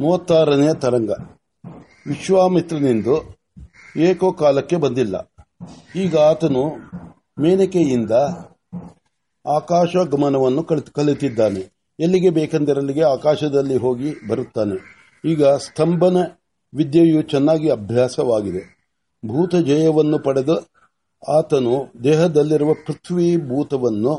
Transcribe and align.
ಮೂವತ್ತಾರನೇ 0.00 0.74
ತರಂಗ. 0.74 1.10
ವಿಶ್ವಾಮಿತ್ರನೆಂದು 2.06 3.36
ಏಕೋ 3.96 4.32
ಕಾಲಕ್ಕೆ 4.32 4.76
ಬಂದಿಲ್ಲ. 4.76 5.32
ಈಗ 5.96 6.16
ಆತನು 6.16 6.76
ಮೇನಕೆಯಿಂದ 7.40 8.10
ಆಕಾಶ 9.46 9.96
ಗಮನವನ್ನು 9.96 10.62
ಕಲಿತ್- 10.62 10.92
ಕಲಿತಿದ್ದಾನೆ 10.92 11.60
ಎಲ್ಲಿಗೆ 12.00 12.30
ಬೇಕೆಂದರಲ್ಲಿಗೆ 12.30 13.02
ಆಕಾಶದಲ್ಲಿ 13.02 13.76
ಹೋಗಿ 13.76 14.28
ಬರುತ್ತಾನೆ. 14.28 14.76
ಈಗ 15.30 15.44
ಸ್ತಂಭನ 15.46 16.16
ವಿದ್ಯೆಯು 16.74 17.22
ಚೆನ್ನಾಗಿ 17.22 17.70
ಅಭ್ಯಾಸವಾಗಿದೆ. 17.70 18.90
ಭೂತ 19.26 19.54
ಜಯವನ್ನು 19.54 20.18
ಪಡೆದು 20.18 20.56
ಆತನು 21.38 22.04
ದೇಹದಲ್ಲಿರುವ 22.04 22.74
ಪೃಥ್ವಿ 22.74 23.36
ಭೂತವನ್ನು 23.36 24.14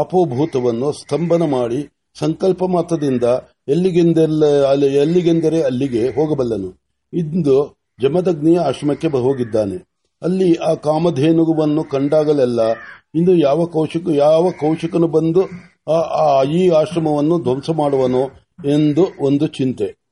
ಅಪೋಭೂತವನ್ನು 0.00 0.92
ಸ್ತಂಭನ 0.92 1.42
ಮಾಡಿ 1.42 1.93
ಸಂಕಲ್ಪ 2.18 2.64
ಮಾತ್ರದಿಂದ 2.64 3.24
ಎಲ್ಲಿಗೆಂದೆಲ್ಲ 3.68 4.44
ಎಲ್ಲಿಗೆಂದರೆ 4.86 5.62
ಅಲ್ಲಿಗೆ 5.62 6.08
ಹೋಗಬಲ್ಲನು. 6.08 6.82
ಇಂದು 7.12 7.78
ಜಮದಗ್ನಿಯ 8.02 8.58
ಆಶ್ರಮಕ್ಕೆ 8.58 9.08
ಹೋಗಿದ್ದಾನೆ. 9.08 9.94
ಅಲ್ಲಿ 10.22 10.54
ಆ 10.54 10.74
ಕಾಮಧೇನುಗುವನ್ನು 10.74 11.84
ಕಂಡಾಗಲೆಲ್ಲ 11.84 12.60
ಇಂದು 13.14 13.36
ಯಾವ 13.36 13.64
ಕೌಶಿಕ, 13.64 14.08
ಯಾವ 14.08 14.50
ಕೌಶಿಕನು 14.60 15.08
ಬಂದು 15.08 15.42
ಆ- 15.92 16.42
ಈ 16.42 16.68
ಆಶ್ರಮವನ್ನು 16.68 17.42
ಧ್ವಂಸ 17.42 17.70
ಮಾಡುವನು 17.70 18.22
ಎಂದು 18.70 19.06
ಒಂದು 19.20 19.46
ಚಿಂತೆ. 19.46 20.04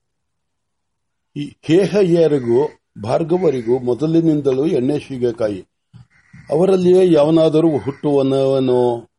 ಹೇಹಯ್ಯರಿಗೂ 1.63 2.69
ಭಾರ್ಗವರಿಗೂ 3.03 3.79
ಮೊದಲಿನಿಂದಲೂ 3.79 4.67
ಎಣ್ಣೆ 4.67 4.99
ಶೀಗೆಕಾಯಿ 4.99 5.65
ಅವರಲ್ಲಿಯೇ 6.51 7.13
ಯಾವನಾದರೂ 7.13 7.79
ಹುಟ್ಟುವನವನೋ? 7.79 9.12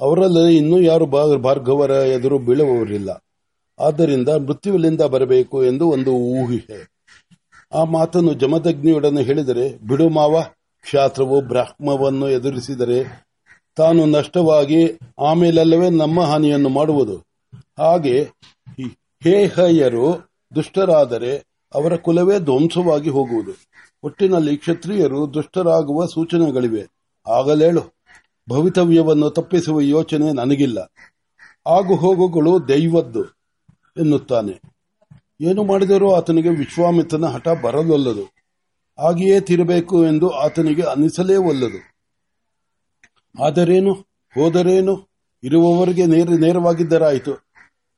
ಅವರಲ್ಲಿ 0.00 0.56
ಇನ್ನೂ 0.56 0.80
ಯಾರು 0.80 1.06
ಭಾರ್ಗವರ 1.38 1.90
ಎದುರು 1.90 2.38
ಬೀಳುವವರಿಲ್ಲ. 2.38 3.24
ಆದ್ದರಿಂದ 3.80 4.28
ಮೃತ್ಯುವಿನಿಂದ 4.28 5.00
ಬರಬೇಕು 5.00 5.64
ಎಂದು 5.64 5.88
ಒಂದು 5.88 6.12
ಊಹೆ. 6.12 6.98
ಆ 7.74 7.84
ಮಾತನ್ನು 7.84 8.34
ಜಮದಗ್ನಿಯೊಡನೆ 8.34 9.22
ಹೇಳಿದರೆ, 9.22 9.78
ಬಿಡು 9.86 10.08
ಮಾವ, 10.08 10.42
ಕ್ಷಾತ್ರವು 10.82 11.40
ಬ್ರಾಹ್ಮವನ್ನು 11.40 12.30
ಎದುರಿಸಿದರೆ 12.30 13.28
ತಾನು 13.76 14.06
ನಷ್ಟವಾಗಿ 14.06 14.98
ಆಮೇಲಲ್ಲವೇ 15.18 15.90
ನಮ್ಮ 15.90 16.20
ಹಾನಿಯನ್ನು 16.20 16.68
ಮಾಡುವುದು. 16.68 17.16
ಹಾಗೆ 17.78 18.22
ಹೇ 19.20 19.46
ಹೇಹಯ್ಯರು 19.46 20.30
ದುಷ್ಟರಾದರೆ 20.54 21.46
ಅವರ 21.74 21.96
ಕುಲವೇ 21.96 22.38
ಧ್ವಂಸವಾಗಿ 22.38 23.10
ಹೋಗುವುದು. 23.10 23.52
ಒಟ್ಟಿನಲ್ಲಿ 24.02 24.56
ಕ್ಷತ್ರಿಯರು 24.56 25.34
ದುಷ್ಟರಾಗುವ 25.34 26.06
ಸೂಚನೆಗಳಿವೆ. 26.06 26.86
ಆಗಲೇಳು. 27.28 27.97
ಭವಿತವ್ಯವನ್ನು 28.48 29.30
ತಪ್ಪಿಸುವ 29.30 29.80
ಯೋಚನೆ 29.80 30.32
ನನಗಿಲ್ಲ. 30.32 30.78
ಆಗು 31.66 31.96
ಹೋಗುಗಳು 31.96 32.68
ದೈವದ್ದು 32.68 33.24
ಎನ್ನುತ್ತಾನೆ. 34.00 34.60
ಏನು 35.40 35.64
ಮಾಡಿದರೂ 35.64 36.12
ಆತನಿಗೆ 36.12 36.48
ವಿಶ್ವಾಮಿತ್ರನ 36.48 37.26
ಹಠ 37.26 37.48
ಬರಲೊಲ್ಲದು. 37.48 38.22
ಹಾಗೆಯೇ 38.98 39.40
ತಿರಬೇಕು 39.40 40.06
ಎಂದು 40.06 40.30
ಆತನಿಗೆ 40.30 40.82
ಅನಿಸಲೇ 40.82 41.36
ಒಲ್ಲದು. 41.36 41.98
ಆದರೇನು? 43.44 43.92
ಹೋದರೇನು? 44.34 45.08
ಇರುವವರಿಗೆ 45.42 46.06
ನೇರ 46.06 46.28
ನೇರವಾಗಿದ್ದರಾಯಿತು. 46.30 47.32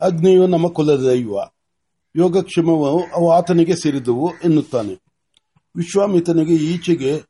ಅಗ್ನಿಯು 0.01 0.47
ನಮ್ಮ 0.47 0.69
ಕುಲದ 0.69 1.01
ದೈವ. 1.01 1.35
ಯೋಗಕ್ಷೇಮವು 2.17 3.01
ಅವು 3.01 3.33
ಆತನಿಗೆ 3.33 3.77
ಸೇರಿದುವು 3.77 4.33
ಎನ್ನುತ್ತಾನೆ. 4.45 4.99
ವಿಶ್ವಾಮಿತ್ರನಿಗೆ 5.77 6.55
ಈಚೆಗೆ 6.55 7.23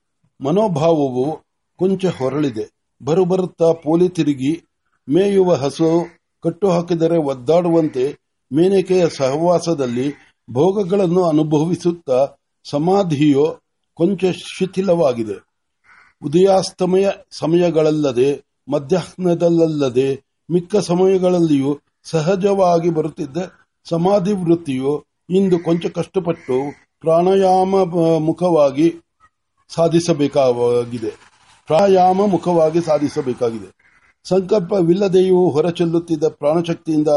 ಮನೋಭಾವವು 0.45 1.43
ಕೊಂಚ 1.77 2.07
ಹೊರಳಿದೆ. 2.07 2.80
ಬರುಬರುತ್ತಾ 3.03 3.73
ಪೋಲಿ 3.73 4.09
ತಿರುಗಿ 4.09 4.65
ಮೇಯುವ 5.09 5.55
ಹಸು 5.55 6.07
ಕಟ್ಟು 6.43 6.71
ಹಾಕಿದರೆ 6.71 7.17
ಒದ್ದಾಡುವಂತೆ 7.17 8.19
ಮೇನಕೆಯ 8.53 9.09
ಸಹವಾಸದಲ್ಲಿ 9.09 10.11
ಭೋಗಗಳನ್ನು 10.51 11.25
ಅನುಭವಿಸುತ್ತಾ 11.25 12.37
ಸಮಾಧಿಯು 12.71 13.59
ಕೊಂಚ 13.95 14.25
ಶಿಥಿಲವಾಗಿದೆ. 14.25 15.37
ಉದಯಾಸ್ತಮಯ 16.25 17.11
ಸಮಯಗಳಲ್ಲದೆ, 17.31 18.45
ಮಧ್ಯಾಹ್ನದಲ್ಲದೆ, 18.69 20.25
ಮಿಕ್ಕ 20.51 20.77
ಸಮಯಗಳಲ್ಲಿಯೂ 20.77 21.81
ಸಹಜವಾಗಿ 22.05 22.91
ಬರುತ್ತಿದ್ದ 22.91 23.37
ಸಮಾಧಿ 23.85 24.33
ವೃತ್ತಿಯು 24.33 25.05
ಇಂದು 25.31 25.59
ಕೊಂಚ 25.59 25.87
ಕಷ್ಟಪಟ್ಟು 25.87 26.57
ಪ್ರಾಣಾಯಾಮ 27.01 27.77
ಮುಖವಾಗಿ 28.19 28.95
ಸಾಧಿಸಬೇಕಾಗಿದೆ. 29.69 31.30
ಪ್ರಾಣಾಯಾಮ 31.71 32.27
ಮುಖವಾಗಿ 32.27 32.81
ಸಾಧಿಸಬೇಕಾಗಿದೆ. 32.81 33.69
ಸಂಕಲ್ಪವಿಲ್ಲದೆಯೂ 34.29 35.51
ಹೊರಚೆಲ್ಲುತ್ತಿದ್ದ 35.51 36.25
ಪ್ರಾಣಶಕ್ತಿಯಿಂದ 36.29 37.09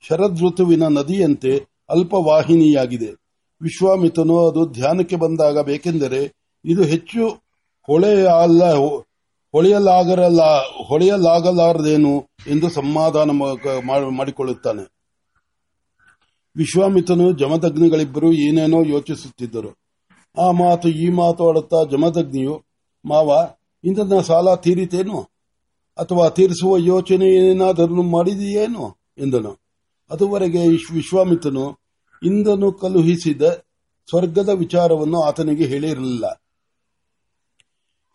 ಶರದ್ 0.00 0.40
ಋತುವಿನ 0.40 0.82
ನದಿಯಂತೆ 0.82 1.52
ಅಲ್ಪವಾಹಿನಿಯಾಗಿದೆ. 1.88 3.10
ವಿಶ್ವಾಮಿತನು 3.62 4.48
ಅದು 4.48 4.72
ಧ್ಯಾನಕ್ಕೆ 4.72 5.16
ಬಂದಾಗ 5.16 5.60
ಬೇಕೆಂದರೆ 5.60 6.22
ಇದು 6.64 6.82
ಹೆಚ್ಚು 6.82 7.28
ಹೊಳೆಯಲ್ಲ, 7.86 8.74
ಹೊಳೆಯಲಾಗರಲ್ಲ, 9.52 10.40
ಹೊಳೆಯಲಾಗಲಾರದೇನು 10.86 12.14
ಎಂದು 12.46 12.70
ಸಮಾಧಾನ 12.70 13.30
ಮಾಡಿಕೊಳ್ಳುತ್ತಾನೆ. 14.10 14.84
ವಿಶ್ವಾಮಿತನು 16.56 17.32
ಜಮದಗ್ನಿಗಳಿಬ್ಬರು 17.32 18.32
ಏನೇನೋ 18.32 18.82
ಯೋಚಿಸುತ್ತಿದ್ದರು. 18.84 19.70
ಆ 20.46 20.50
ಮಾತು 20.50 20.88
ಈ 20.88 21.08
ಮಾತು 21.10 21.48
ಆಡುತ್ತಾ 21.48 21.84
ಜಮದಗ್ನಿಯು, 21.90 22.62
ಮಾವ 23.04 23.48
ಇಂದನ 23.84 24.20
ಸಾಲ 24.20 24.54
ತೀರಿತೇನು? 24.54 25.20
ಅಥವಾ 25.98 26.28
ತೀರಿಸುವ 26.28 26.76
ಯೋಚನೆ 26.76 27.50
ಏನಾದರೂ 27.50 28.02
ಮಾಡಿದೆಯೇನು? 28.02 28.96
ಎಂದನು. 29.18 29.58
ಅದುವರೆಗೆ 30.10 30.68
ವಿಶ್- 30.68 30.94
ವಿಶ್ವಾಮಿತ್ರನು 30.94 31.78
ಇಂದನು 32.22 32.72
ಕಳುಹಿಸಿದ 32.72 33.42
ಸ್ವರ್ಗದ 34.08 34.48
ವಿಚಾರವನ್ನು 34.48 35.22
ಆತನಿಗೆ 35.22 35.66
ಹೇಳಿರಲಿಲ್ಲ. 35.66 36.42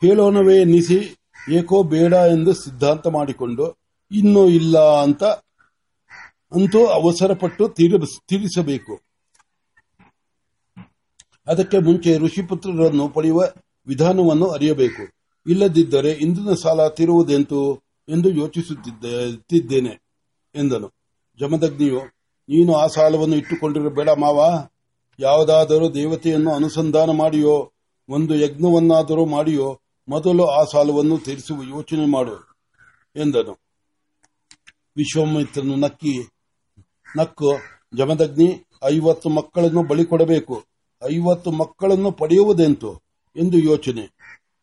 ಹೇಳೋಣವೇ 0.02 0.62
ಎನ್ನಿಸಿ 0.62 1.18
ಏಕೋ 1.52 1.84
ಬೇಡ 1.84 2.14
ಎಂದು 2.14 2.54
ಸಿದ್ಧಾಂತ 2.54 3.08
ಮಾಡಿಕೊಂಡು, 3.08 3.78
ಇನ್ನೂ 4.12 4.48
ಇಲ್ಲ 4.48 5.02
ಅಂತ, 5.02 5.24
ಅಂತೂ 6.54 6.86
ಅವಸರಪಟ್ಟು 6.86 7.70
ತೀರ- 7.70 8.22
ತೀರಿಸಬೇಕು. 8.28 9.02
ಅದಕ್ಕೆ 11.48 11.78
ಮುಂಚೆ 11.78 12.18
ಋಷಿಪುತ್ರರನ್ನು 12.18 13.08
ಪಡೆಯುವ 13.10 13.44
ವಿಧಾನವನ್ನು 13.88 14.48
ಅರಿಯಬೇಕು. 14.48 15.23
ಇಲ್ಲದಿದ್ದರೆ 15.48 16.12
ಇಂದಿನ 16.12 16.54
ಸಾಲ 16.54 16.88
ತೀರುವುದೆಂತು 16.88 17.60
ಎಂದು 18.10 18.30
ಯೋಚಿಸುತ್ತಿದ್ದೇನೆ 18.30 19.94
ಎಂದನು. 20.56 20.88
ಜಮದಗ್ನಿಯು, 21.40 22.02
ನೀನು 22.50 22.72
ಆ 22.76 22.88
ಸಾಲವನ್ನು 22.88 23.36
ಇಟ್ಟುಕೊಂಡಿರಬೇಡ 23.36 24.10
ಮಾವ. 24.10 24.40
ಯಾವುದಾದರೂ 25.20 25.86
ದೇವತೆಯನ್ನು 25.90 26.52
ಅನುಸಂಧಾನ 26.52 27.10
ಮಾಡಿಯೋ, 27.12 27.72
ಒಂದು 28.10 28.36
ಯಜ್ಞವನ್ನಾದರೂ 28.36 29.26
ಮಾಡಿಯೋ, 29.26 29.68
ಮೊದಲು 30.08 30.44
ಆ 30.46 30.64
ಸಾಲವನ್ನು 30.64 31.18
ತೀರಿಸುವ 31.18 31.64
ಯೋಚನೆ 31.64 32.06
ಮಾಡು, 32.06 32.36
ಎಂದನು. 33.16 33.54
ವಿಶ್ವಾಮಿತ್ರನು 34.98 35.76
ನಕ್ಕಿ, 35.76 36.16
ನಕ್ಕು, 37.18 37.50
ಜಮದಗ್ನಿ, 37.98 38.48
ಐವತ್ತು 38.84 39.30
ಮಕ್ಕಳನ್ನು 39.30 39.82
ಬಳಿ 39.84 40.06
ಕೊಡಬೇಕು, 40.06 40.56
ಐವತ್ತು 41.02 41.52
ಮಕ್ಕಳನ್ನು 41.52 42.12
ಪಡೆಯುವುದೆಂತು? 42.12 42.92
ಎಂದು 43.36 43.58
ಯೋಚನೆ. 43.58 44.06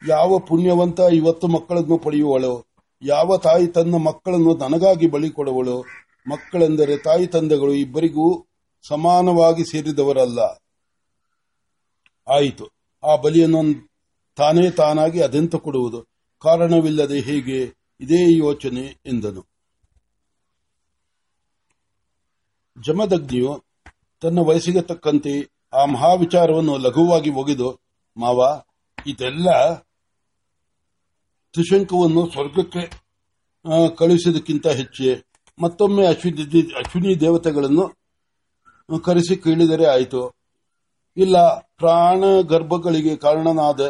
ಯಾವ 0.09 0.39
ಪುಣ್ಯವಂತ 0.39 1.01
ಇವತ್ತು 1.13 1.47
ಮಕ್ಕಳನ್ನು 1.47 1.99
ಪಡೆಯುವಳು? 1.99 2.67
ಯಾವ 3.03 3.37
ತಾಯಿ 3.37 3.67
ತನ್ನ 3.67 3.95
ಮಕ್ಕಳನ್ನು 3.95 4.57
ನನಗಾಗಿ 4.57 5.09
ಬಳಿ 5.09 5.31
ಕೊಡುವಳು? 5.31 5.81
ಮಕ್ಕಳೆಂದರೆ 6.29 6.97
ತಾಯಿ 6.97 7.27
ತಂದೆಗಳು 7.27 7.73
ಇಬ್ಬರಿಗೂ 7.73 8.47
ಸಮಾನವಾಗಿ 8.89 9.65
ಸೇರಿದವರಲ್ಲ. 9.65 10.39
ಆಯಿತು. 12.29 12.69
ಆ 13.07 13.17
ಬಲಿಯನ್ನು 13.17 13.89
ತಾನೇ 14.37 14.71
ತಾನಾಗಿ 14.71 15.21
ಅದೆಂತ 15.21 15.57
ಕೊಡುವುದು? 15.57 16.03
ಕಾರಣವಿಲ್ಲದೆ 16.43 17.21
ಹೇಗೆ? 17.21 17.65
ಇದೇ 18.01 18.39
ಯೋಚನೆ 18.39 19.01
ಎಂದನು. 19.07 19.47
ಜಮದಗ್ನಿಯು 22.87 23.65
ತನ್ನ 24.21 24.39
ವಯಸ್ಸಿಗೆ 24.39 24.83
ತಕ್ಕಂತೆ 24.83 25.63
ಆ 25.73 25.85
ಮಹಾವಿಚಾರವನ್ನು 25.85 26.79
ಲಘುವಾಗಿ 26.79 27.31
ಒಗೆದು, 27.31 27.81
ಮಾವ, 28.17 28.61
ಇದೆಲ್ಲ 29.07 29.49
ತ್ರಿಶಂಕವನ್ನು 31.53 32.31
ಸ್ವರ್ಗಕ್ಕೆ 32.31 32.83
ಕಳುಹಿಸಿದಕ್ಕಿಂತ 33.97 34.67
ಹೆಚ್ಚೆ 34.67 35.09
ಮತ್ತೊಮ್ಮೆ 35.63 36.07
ಅಶ್ವಿನಿ 36.07 36.73
ಅಶ್ವಿನಿ 36.73 37.21
ದೇವತೆಗಳನ್ನು 37.21 37.85
ಕರೆಸಿ 38.99 39.37
ಕೇಳಿದರೆ 39.37 39.87
ಆಯಿತು. 39.87 40.21
ಇಲ್ಲ, 41.17 41.37
ಪ್ರಾಣ 41.77 42.25
ಗರ್ಭಗಳಿಗೆ 42.49 43.17
ಕಾರಣನಾದ 43.17 43.81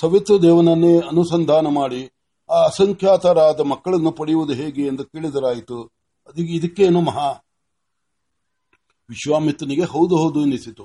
ಸವಿತು 0.00 0.42
ದೇವನನ್ನೇ 0.42 0.98
ಅನುಸಂಧಾನ 0.98 1.66
ಮಾಡಿ, 1.66 2.02
ಆ 2.50 2.58
ಅಸಂಖ್ಯಾತರಾದ 2.64 3.60
ಮಕ್ಕಳನ್ನು 3.60 4.12
ಪಡೆಯುವುದು 4.12 4.52
ಹೇಗೆ 4.52 4.82
ಎಂದು 4.86 5.04
ಕೇಳಿದರಾಯಿತು. 5.04 5.78
ಇದಕ್ಕೇನು 6.38 7.00
ಮಹಾ? 7.00 7.30
ವಿಶ್ವಾಮಿತ್ರನಿಗೆ 9.10 9.84
ಹೌದು 9.84 10.16
ಹೌದು 10.16 10.40
ಎನಿಸಿತು. 10.40 10.84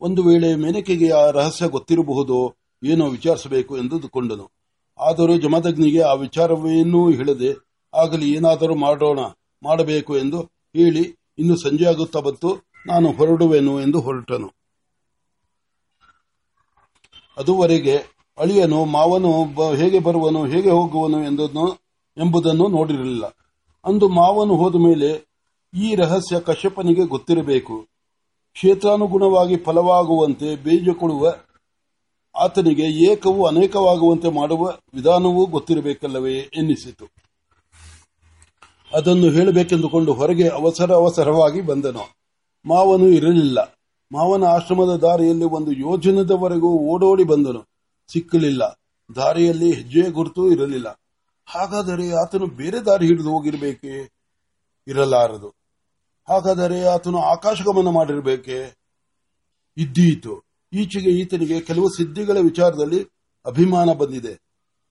ಒಂದು 0.00 0.22
ವೇಳೆ 0.22 0.54
ಮೇನಕೆಗೆ 0.54 1.10
ಆ 1.10 1.30
ರಹಸ್ಯ 1.30 1.68
ಗೊತ್ತಿರಬಹುದೋ, 1.68 2.54
ಏನೋ 2.82 3.04
ವಿಚಾರಿಸಬೇಕು 3.08 3.78
ಎಂದುಕೊಂಡನು 3.78 4.50
ಆದರೂ 4.98 5.36
ಜಮದಗ್ನಿಗೆ 5.36 6.00
ಆ 6.00 6.12
ವಿಚಾರವೇನೂ 6.12 7.10
ಹೇಳದೆ, 7.10 7.50
ಆಗಲಿ 7.94 8.32
ಏನಾದರೂ 8.32 8.74
ಮಾಡೋಣ, 8.74 9.18
ಮಾಡಬೇಕು 9.62 10.16
ಎಂದು 10.16 10.40
ಹೇಳಿ 10.76 11.16
ಇನ್ನು 11.38 11.56
ಸಂಜೆಯಾಗುತ್ತಾ 11.56 12.20
ಬಂತು, 12.20 12.70
ನಾನು 12.86 13.12
ಹೊರಡುವೆನು 13.12 13.80
ಎಂದು 13.80 14.00
ಹೊರಟನು. 14.00 14.48
ಅದುವರೆಗೆ 17.36 17.96
ಅಳಿಯನು, 18.38 18.84
ಮಾವನು 18.84 19.44
ಹೇಗೆ 19.74 19.98
ಬರುವನು, 19.98 20.46
ಹೇಗೆ 20.46 20.70
ಹೋಗುವನು 20.70 21.22
ಎಂಬುದನ್ನು 22.16 22.68
ನೋಡಿರಲಿಲ್ಲ. 22.68 23.26
ಅಂದು 23.84 24.08
ಮಾವನು 24.08 24.56
ಹೋದ 24.56 24.74
ಮೇಲೆ 24.74 25.32
ಈ 25.74 25.94
ರಹಸ್ಯ 25.94 26.40
ಕಶ್ಯಪನಿಗೆ 26.40 27.04
ಗೊತ್ತಿರಬೇಕು. 27.06 27.86
ಕ್ಷೇತ್ರಾನುಗುಣವಾಗಿ 28.52 29.56
ಫಲವಾಗುವಂತೆ 29.56 30.56
ಬೀಜ 30.56 30.88
ಕೊಡುವ 30.88 31.34
ಆತನಿಗೆ 32.42 33.12
ಏಕವು 33.12 33.46
ಅನೇಕವಾಗುವಂತೆ 33.46 34.30
ಮಾಡುವ 34.30 34.78
ವಿಧಾನವೂ 34.94 35.46
ಗೊತ್ತಿರಬೇಕಲ್ಲವೇ 35.46 36.38
ಎನ್ನಿಸಿತು. 36.38 37.04
ಅದನ್ನು 38.94 39.30
ಹೇಳಬೇಕೆಂದುಕೊಂಡು 39.30 40.12
ಹೊರಗೆ 40.12 40.48
ಅವಸರ 40.48 40.92
ಅವಸರವಾಗಿ 40.92 41.60
ಬಂದನು. 41.60 42.16
ಮಾವನು 42.64 43.08
ಇರಲಿಲ್ಲ. 43.08 43.78
ಮಾವನ 44.12 44.44
ಆಶ್ರಮದ 44.44 44.96
ದಾರಿಯಲ್ಲಿ 44.96 45.44
ಒಂದು 45.44 45.72
ಯೋಜನದವರೆಗೂ 45.72 46.68
ಓಡೋಡಿ 46.68 47.24
ಬಂದನು. 47.24 47.64
ಸಿಕ್ಕಲಿಲ್ಲ. 48.12 48.80
ದಾರಿಯಲ್ಲಿ 49.16 49.72
ಹೆಜ್ಜೆ 49.72 50.10
ಗುರುತು 50.10 50.52
ಇರಲಿಲ್ಲ. 50.52 51.00
ಹಾಗಾದರೆ 51.46 52.12
ಆತನು 52.12 52.46
ಬೇರೆ 52.46 52.80
ದಾರಿ 52.80 53.06
ಹಿಡಿದು 53.06 53.30
ಹೋಗಿರಬೇಕೆ? 53.30 54.12
ಇರಲಾರದು. 54.88 55.48
ಹಾಗಾದರೆ 56.28 56.84
ಆತನು 56.84 57.18
ಆಕಾಶಗಮನ 57.18 57.88
ಮಾಡಿರಬೇಕೆ? 57.88 58.78
ಇದ್ದೀತು. 59.76 60.51
ಈಚೆಗೆ 60.72 61.10
ಈತನಿಗೆ 61.10 61.60
ಕೆಲವು 61.60 61.88
ಸಿದ್ಧಿಗಳ 61.88 62.38
ವಿಚಾರದಲ್ಲಿ 62.38 63.06
ಅಭಿಮಾನ 63.46 63.92
ಬಂದಿದೆ. 63.92 64.38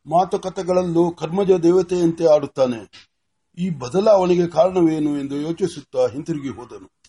ಮಾತುಕತೆಗಳಲ್ಲೂ 0.06 1.12
ಕರ್ಮಜ 1.12 1.52
ದೇವತೆಯಂತೆ 1.52 2.26
ಆಡುತ್ತಾನೆ. 2.26 3.12
ಈ 3.58 3.70
ಬದಲಾವಣೆಗೆ 3.70 4.48
ಕಾರಣವೇನು 4.48 5.20
ಎಂದು 5.20 5.36
ಯೋಚಿಸುತ್ತಾ 5.36 6.08
ಹಿಂತಿರುಗಿ 6.08 6.50
ಹೋದನು. 6.50 7.01